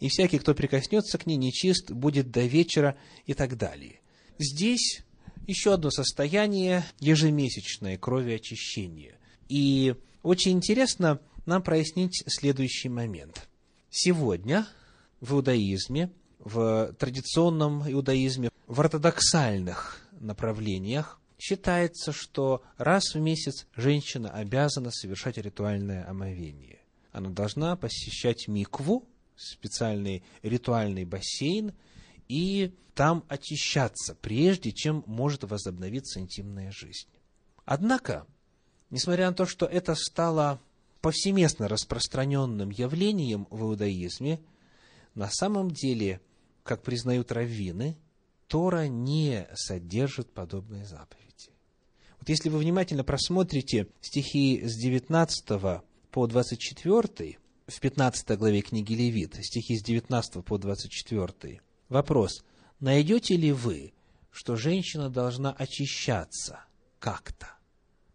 [0.00, 4.00] И всякий, кто прикоснется к ней, нечист, будет до вечера и так далее.
[4.38, 5.02] Здесь
[5.46, 9.18] еще одно состояние ежемесячное крови очищения.
[9.48, 13.48] И очень интересно нам прояснить следующий момент.
[13.90, 14.66] Сегодня
[15.20, 24.90] в иудаизме в традиционном иудаизме, в ортодоксальных направлениях считается, что раз в месяц женщина обязана
[24.90, 26.80] совершать ритуальное омовение.
[27.12, 31.72] Она должна посещать микву, специальный ритуальный бассейн,
[32.28, 37.08] и там очищаться, прежде чем может возобновиться интимная жизнь.
[37.64, 38.26] Однако,
[38.90, 40.60] несмотря на то, что это стало
[41.00, 44.40] повсеместно распространенным явлением в иудаизме,
[45.14, 46.20] на самом деле
[46.64, 47.96] как признают раввины,
[48.46, 51.50] Тора не содержит подобные заповеди.
[52.18, 57.38] Вот если вы внимательно просмотрите стихи с 19 по 24,
[57.68, 62.42] в 15 главе книги Левит, стихи с 19 по 24, вопрос,
[62.80, 63.92] найдете ли вы,
[64.30, 66.64] что женщина должна очищаться
[66.98, 67.46] как-то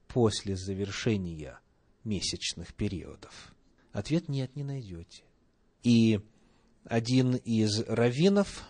[0.08, 1.60] после завершения
[2.04, 3.54] месячных периодов?
[3.92, 5.24] Ответ нет, не найдете.
[5.84, 6.20] И
[6.86, 8.64] один из раввинов,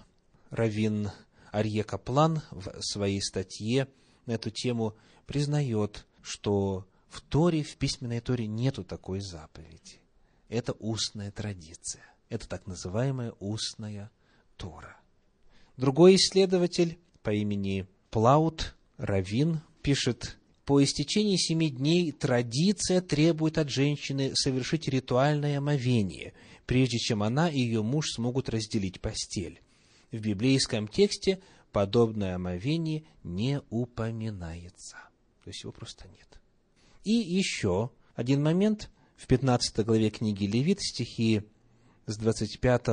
[0.49, 1.11] раввин
[1.51, 3.87] Арье Каплан, в своей статье
[4.25, 10.02] на эту тему признает, что в Торе, в письменной Торе нету такой заповеди.
[10.53, 12.03] Это устная традиция.
[12.29, 14.11] Это так называемая устная
[14.55, 14.97] Тора.
[15.77, 24.31] Другой исследователь по имени Плаут Равин пишет, по истечении семи дней традиция требует от женщины
[24.35, 26.33] совершить ритуальное омовение–
[26.65, 29.61] прежде чем она и ее муж смогут разделить постель.
[30.11, 34.97] В библейском тексте подобное омовение не упоминается.
[35.43, 36.39] То есть его просто нет.
[37.03, 38.89] И еще один момент
[39.23, 41.43] в 15 главе книги Левит, стихи
[42.07, 42.83] с 25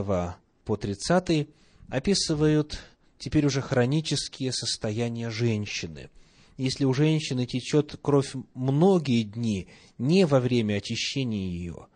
[0.64, 1.48] по 30
[1.88, 2.78] описывают
[3.18, 6.08] теперь уже хронические состояния женщины.
[6.56, 9.66] Если у женщины течет кровь многие дни,
[9.98, 11.88] не во время очищения ее,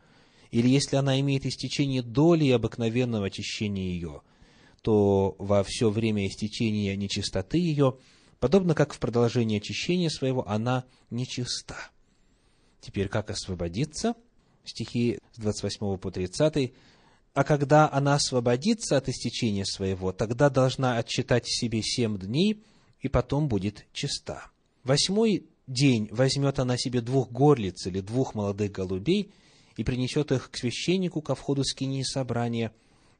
[0.50, 4.22] или если она имеет истечение доли обыкновенного очищения ее,
[4.82, 7.98] то во все время истечения нечистоты ее,
[8.40, 11.76] подобно как в продолжении очищения своего, она нечиста.
[12.80, 14.16] Теперь как освободиться?
[14.64, 16.72] Стихи с 28 по 30.
[17.34, 22.62] А когда она освободится от истечения своего, тогда должна отчитать себе семь дней,
[23.00, 24.50] и потом будет чиста.
[24.82, 29.32] Восьмой день возьмет она себе двух горлиц или двух молодых голубей
[29.76, 32.72] и принесет их к священнику ко входу скинии собрания,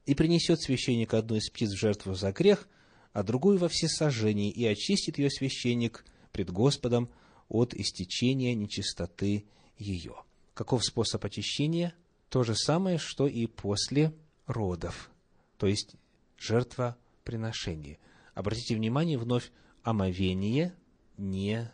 [0.07, 2.69] и принесет священник одну из птиц в жертву за грех,
[3.13, 7.09] а другую во всесожжении, и очистит ее священник пред Господом
[7.49, 9.45] от истечения нечистоты
[9.79, 10.15] ее.
[10.55, 11.95] Каков способ очищения?
[12.29, 14.13] То же самое, что и после
[14.47, 15.11] родов,
[15.59, 15.97] то есть
[16.39, 17.99] жертвоприношение.
[18.35, 19.51] Обратите внимание, вновь
[19.83, 20.75] омовение
[21.17, 21.71] не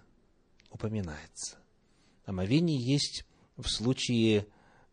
[0.70, 1.58] упоминается.
[2.24, 3.24] Омовение есть
[3.56, 4.46] в случае,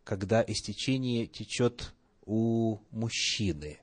[0.04, 1.93] когда истечение течет
[2.26, 3.80] у мужчины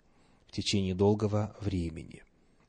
[0.46, 2.22] в течение долгого времени.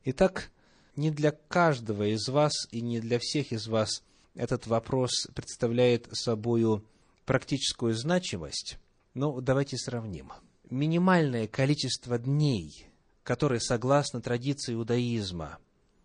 [0.04, 0.50] Итак,
[0.94, 4.02] не для каждого из вас и не для всех из вас
[4.34, 6.84] этот вопрос представляет собою
[7.26, 8.78] практическую значимость,
[9.12, 10.32] но давайте сравним.
[10.70, 12.86] Минимальное количество дней,
[13.22, 15.58] которые, согласно традиции иудаизма,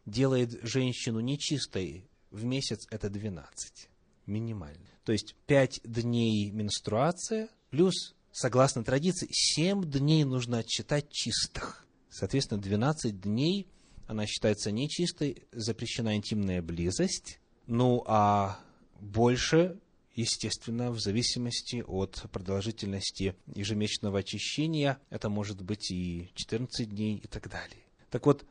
[0.06, 3.90] делает женщину нечистой в месяц, это 12.
[4.26, 4.86] Минимально.
[5.06, 11.86] То есть, 5 дней менструация, плюс, согласно традиции, 7 дней нужно отчитать чистых.
[12.10, 13.68] Соответственно, 12 дней
[14.08, 18.60] она считается нечистой, запрещена интимная близость, ну, а
[19.00, 19.80] больше,
[20.16, 27.50] естественно, в зависимости от продолжительности ежемесячного очищения, это может быть и 14 дней и так
[27.50, 27.84] далее.
[28.10, 28.46] Так вот,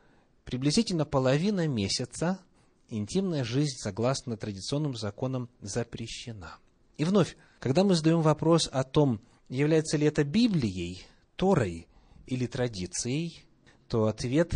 [0.44, 2.40] приблизительно половина месяца
[2.88, 6.56] интимная жизнь, согласно традиционным законам, запрещена.
[6.96, 11.02] И вновь, когда мы задаем вопрос о том, является ли это Библией,
[11.36, 11.88] Торой
[12.26, 13.44] или традицией,
[13.88, 14.54] то ответ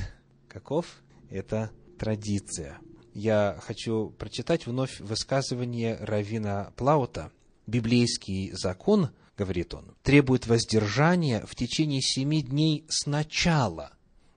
[0.49, 1.03] каков?
[1.31, 2.79] Это традиция–
[3.15, 7.31] я хочу прочитать вновь высказывание Равина Плаута.
[7.67, 13.93] Библейский закон, говорит он, требует воздержания в течение семи дней с начала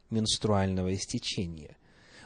[0.09, 1.75] менструального истечения.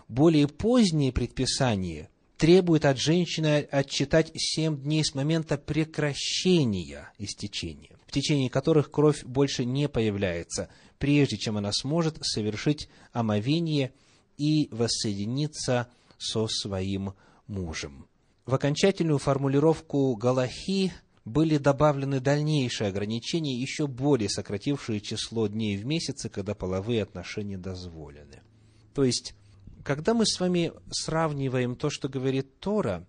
[0.08, 8.50] Более позднее предписание требует от женщины отчитать семь дней с момента прекращения истечения, в течение
[8.50, 13.94] которых кровь больше не появляется, прежде чем она сможет совершить омовение
[14.38, 15.88] и воссоединиться
[16.22, 17.14] со своим
[17.48, 18.08] мужем.
[18.46, 20.94] В окончательную формулировку Галахи
[21.26, 28.42] были добавлены дальнейшие ограничения, еще более сократившие число дней в месяце, когда половые отношения дозволены.
[28.94, 29.34] То есть,
[29.84, 33.08] когда мы с вами сравниваем то, что говорит Тора,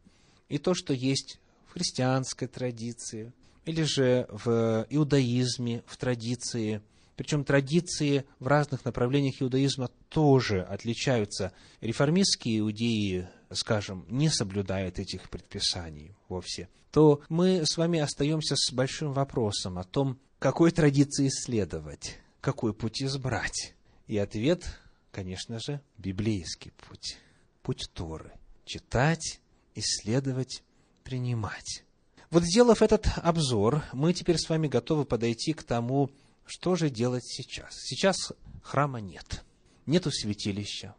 [0.48, 3.32] и то, что есть в христианской традиции,
[3.64, 6.82] или же в иудаизме, в традиции
[7.16, 11.52] причем традиции в разных направлениях иудаизма тоже отличаются.
[11.80, 16.68] Реформистские иудеи, скажем, не соблюдают этих предписаний вовсе.
[16.90, 23.02] То мы с вами остаемся с большим вопросом о том, какой традиции следовать, какой путь
[23.02, 23.74] избрать.
[24.06, 24.64] И ответ,
[25.10, 27.18] конечно же, библейский путь,
[27.62, 28.32] путь Торы.
[28.64, 29.40] Читать,
[29.74, 30.62] исследовать,
[31.04, 31.84] принимать.
[32.30, 36.10] Вот сделав этот обзор, мы теперь с вами готовы подойти к тому,
[36.54, 37.72] что же делать сейчас?
[37.80, 38.30] Сейчас
[38.62, 39.42] храма нет.
[39.86, 40.94] Нету святилища.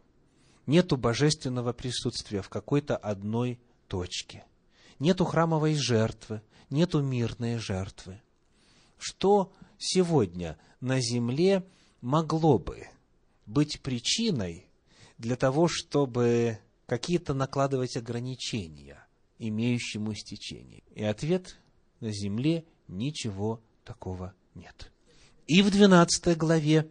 [0.66, 4.44] Нету божественного присутствия в какой-то одной точке.
[4.98, 6.42] Нету храмовой жертвы.
[6.70, 8.20] Нету мирной жертвы.
[8.98, 11.64] Что сегодня на земле
[12.00, 12.88] могло бы
[13.46, 14.66] быть причиной
[15.18, 19.06] для того, чтобы какие-то накладывать ограничения
[19.38, 20.82] имеющему стечение?
[20.96, 21.60] И ответ–
[22.00, 24.90] на земле ничего такого нет
[25.46, 26.88] и в 12 главе,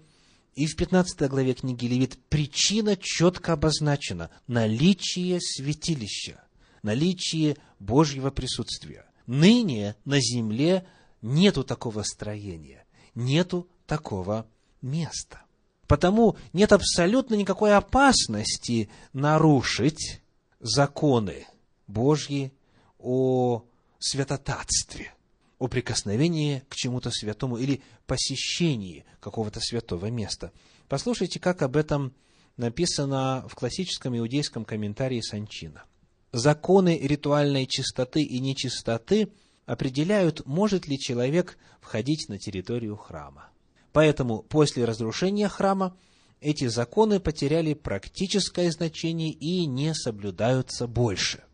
[0.55, 6.43] и в 15 главе книги Левит причина четко обозначена– наличие святилища,
[6.83, 9.05] наличие Божьего присутствия.
[9.25, 10.85] Ныне на земле
[11.21, 12.85] нету такого строения,
[13.15, 14.45] нету такого
[14.81, 15.41] места.
[15.87, 20.21] Потому нет абсолютно никакой опасности нарушить
[20.59, 21.47] законы
[21.87, 22.53] Божьи
[22.99, 23.63] о
[23.99, 25.13] святотатстве–
[25.63, 30.51] о прикосновении к чему-то святому или посещении какого-то святого места.
[30.89, 32.13] Послушайте, как об этом
[32.57, 35.85] написано в классическом иудейском комментарии Санчина.
[36.33, 39.29] законы ритуальной чистоты и нечистоты
[39.65, 43.49] определяют, может ли человек входить на территорию храма.
[43.93, 45.95] Поэтому после разрушения храма
[46.41, 51.45] эти законы потеряли практическое значение и не соблюдаются больше.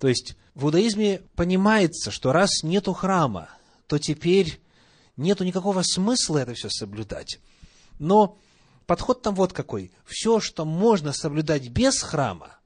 [0.00, 3.50] То есть в иудаизме понимается, что раз нету храма,
[3.86, 4.60] то теперь
[5.16, 7.38] нету никакого смысла это все соблюдать.
[7.98, 8.38] Но
[8.86, 9.92] подход там вот какой.
[10.06, 12.56] Все, что можно соблюдать без храма,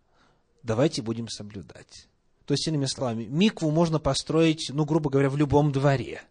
[0.62, 2.06] давайте будем соблюдать.
[2.46, 6.22] То есть, иными словами, микву можно построить, ну, грубо говоря, в любом дворе.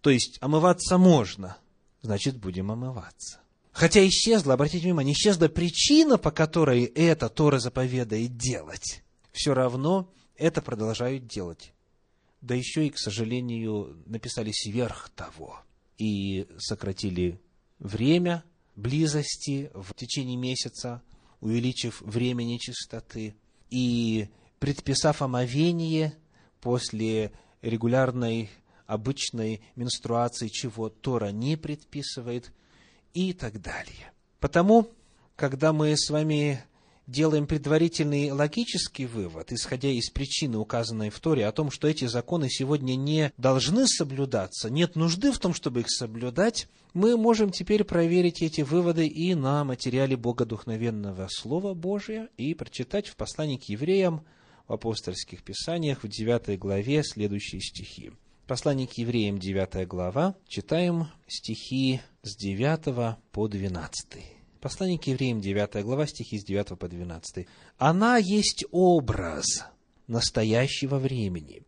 [0.00, 1.56] То есть, омываться можно,
[2.02, 3.38] значит, будем омываться.
[3.70, 9.04] Хотя исчезла, обратите внимание, исчезла причина, по которой это Тора заповедает делать.
[9.30, 11.72] Все равно это продолжают делать.
[12.40, 15.60] Да еще и, к сожалению, написали сверх того.
[15.98, 17.40] И сократили
[17.80, 18.44] время
[18.76, 21.02] близости в течение месяца,
[21.40, 23.34] увеличив время нечистоты.
[23.70, 24.28] И
[24.60, 26.14] предписав омовение
[26.60, 28.50] после регулярной
[28.86, 32.52] обычной менструации, чего Тора не предписывает,
[33.14, 34.12] и так далее.
[34.38, 34.88] Потому,
[35.34, 36.62] когда мы с вами
[37.08, 42.48] делаем предварительный логический вывод, исходя из причины, указанной в Торе, о том, что эти законы
[42.50, 48.42] сегодня не должны соблюдаться, нет нужды в том, чтобы их соблюдать, мы можем теперь проверить
[48.42, 54.24] эти выводы и на материале богодухновенного Слова Божия и прочитать в послании к евреям
[54.66, 58.12] в апостольских писаниях в 9 главе следующие стихи.
[58.46, 64.37] Послание к евреям, 9 глава, читаем стихи с 9 по 12.
[64.60, 67.46] Послание к евреям, 9 глава, стихи с 9 по 12.
[67.78, 69.64] «Она есть образ
[70.08, 71.62] настоящего времени,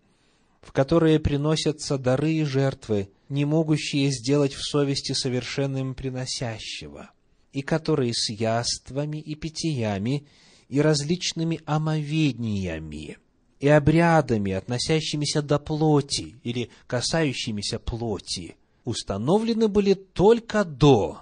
[0.61, 7.11] в которое приносятся дары и жертвы, не могущие сделать в совести совершенным приносящего,
[7.53, 10.27] и которые с яствами и питьями
[10.69, 13.19] и различными омовениями
[13.61, 21.19] и обрядами, относящимися до плоти или касающимися плоти, установлены были только до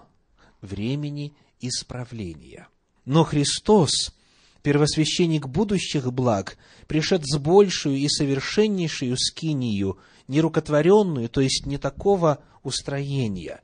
[0.62, 2.68] времени исправления.
[3.04, 4.12] Но Христос,
[4.62, 9.98] первосвященник будущих благ, пришед с большую и совершеннейшую скинию,
[10.28, 13.60] нерукотворенную, то есть не такого устроения,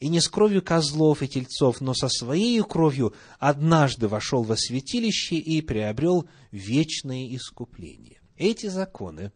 [0.00, 5.36] и не с кровью козлов и тельцов, но со своей кровью однажды вошел во святилище
[5.36, 8.20] и приобрел вечное искупление.
[8.36, 9.32] Эти законы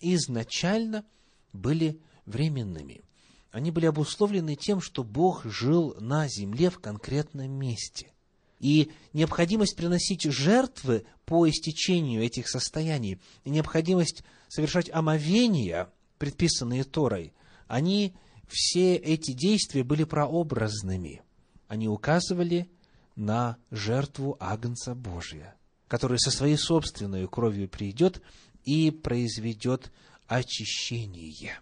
[0.00, 1.04] изначально
[1.52, 3.02] были временными.
[3.50, 8.12] Они были обусловлены тем, что Бог жил на земле в конкретном месте.
[8.60, 17.32] И необходимость приносить жертвы по истечению этих состояний, и необходимость совершать омовения, предписанные Торой,
[17.66, 18.14] они
[18.48, 21.22] все эти действия были прообразными.
[21.68, 22.70] Они указывали
[23.16, 25.56] на жертву Агнца Божия,
[25.88, 28.20] который со своей собственной кровью придет
[28.64, 29.90] и произведет
[30.26, 31.58] очищение.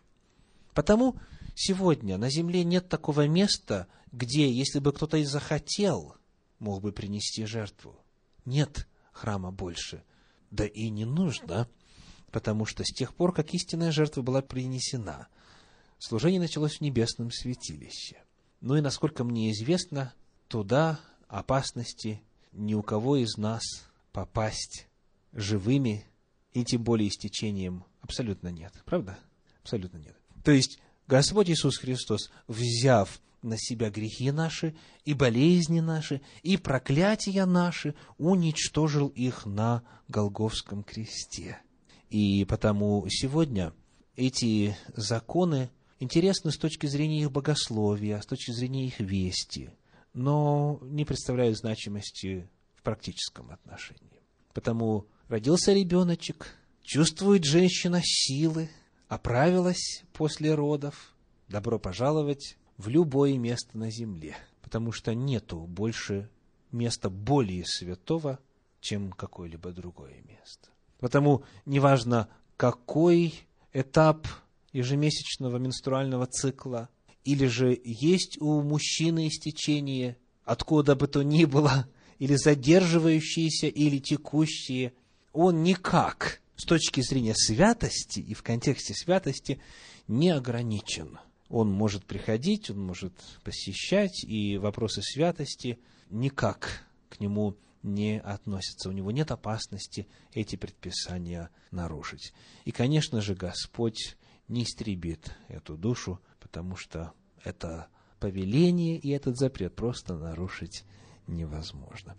[0.74, 1.16] Потому
[1.58, 6.16] сегодня на земле нет такого места, где, если бы кто-то и захотел,
[6.58, 7.96] мог бы принести жертву.
[8.44, 10.04] Нет храма больше.
[10.50, 11.68] Да и не нужно,
[12.30, 15.28] потому что с тех пор, как истинная жертва была принесена–
[15.98, 18.22] Служение началось в небесном святилище.
[18.60, 20.14] Ну и, насколько мне известно,
[20.46, 23.62] туда опасности ни у кого из нас
[24.12, 24.86] попасть
[25.32, 26.06] живыми
[26.52, 28.72] и тем более с течением абсолютно нет.
[28.84, 29.18] Правда?
[29.62, 30.16] Абсолютно нет.
[30.44, 30.78] То есть,
[31.08, 39.08] Господь Иисус Христос, взяв на себя грехи наши, и болезни наши, и проклятия наши, уничтожил
[39.08, 41.58] их на Голговском кресте.
[42.10, 43.72] И потому сегодня
[44.16, 49.70] эти законы интересны с точки зрения их богословия, с точки зрения их вести,
[50.12, 54.20] но не представляют значимости в практическом отношении.
[54.52, 58.68] Потому родился ребеночек, чувствует женщина силы,
[59.08, 61.14] оправилась после родов,
[61.48, 66.30] добро пожаловать в любое место на земле, потому что нету больше
[66.70, 68.38] места более святого,
[68.80, 70.68] чем какое-либо другое место.
[70.98, 73.34] Потому неважно, какой
[73.72, 74.26] этап
[74.72, 76.88] ежемесячного менструального цикла,
[77.24, 81.88] или же есть у мужчины истечение, откуда бы то ни было,
[82.18, 84.92] или задерживающиеся, или текущие,
[85.32, 89.60] он никак с точки зрения святости и в контексте святости
[90.08, 91.18] не ограничен.
[91.48, 95.78] Он может приходить, он может посещать, и вопросы святости
[96.10, 98.88] никак к нему не относятся.
[98.88, 102.34] У него нет опасности эти предписания нарушить.
[102.64, 104.16] И, конечно же, Господь
[104.48, 107.12] не истребит эту душу, потому что
[107.44, 107.86] это
[108.18, 110.84] повеление и этот запрет просто нарушить
[111.28, 112.16] невозможно.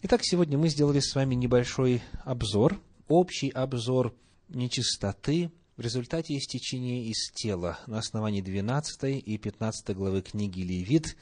[0.00, 4.14] Итак, сегодня мы сделали с вами небольшой обзор общий обзор
[4.48, 11.16] нечистоты в результате истечения из тела на основании 12 и 15 главы книги Левит.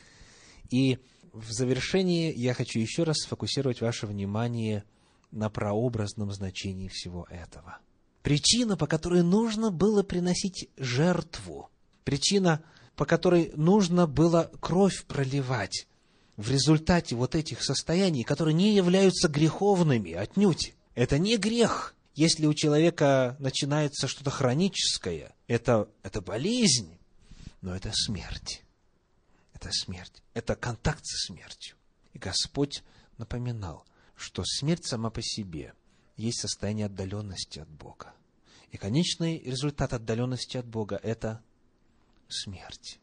[0.70, 0.98] И
[1.32, 4.84] в завершении я хочу еще раз сфокусировать ваше внимание
[5.30, 7.78] на прообразном значении всего этого.
[8.22, 11.70] Причина, по которой нужно было приносить жертву,
[12.04, 12.62] причина,
[12.96, 15.86] по которой нужно было кровь проливать
[16.36, 20.74] в результате вот этих состояний, которые не являются греховными отнюдь.
[20.94, 26.98] Это не грех, если у человека начинается что-то хроническое, это, это болезнь,
[27.60, 28.62] но это смерть.
[29.54, 30.22] Это смерть.
[30.34, 31.76] Это контакт со смертью.
[32.12, 32.82] И Господь
[33.18, 33.86] напоминал,
[34.16, 35.74] что смерть сама по себе
[36.16, 38.14] есть состояние отдаленности от Бога.
[38.70, 41.42] И конечный результат отдаленности от Бога– это
[42.28, 42.98] смерть.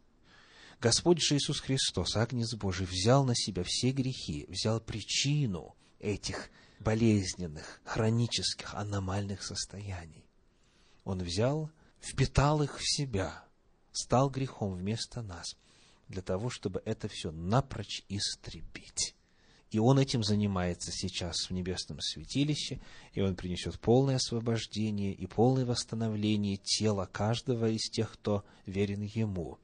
[0.79, 6.49] Господь же Иисус Христос, Агнец Божий, взял на себя все грехи, взял причину этих
[6.88, 10.23] болезненных, хронических, аномальных состояний.
[11.03, 11.69] Он взял,
[11.99, 13.43] впитал их в себя,
[13.91, 15.57] стал грехом вместо нас,
[16.07, 19.15] для того, чтобы это все напрочь истребить.
[19.69, 22.79] И Он этим занимается сейчас в небесном святилище,
[23.11, 29.59] и Он принесет полное освобождение и полное восстановление тела каждого из тех, кто верен Ему.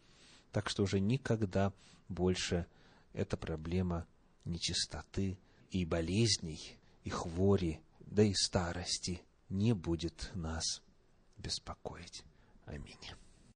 [0.51, 1.71] Так что уже никогда
[2.09, 2.65] больше
[3.13, 4.07] эта проблема
[4.43, 5.37] нечистоты
[5.71, 10.81] и болезней и хвори, да и старости не будет нас
[11.37, 12.23] беспокоить.
[12.65, 12.97] Аминь.